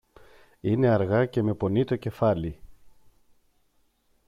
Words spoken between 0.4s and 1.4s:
Είναι αργά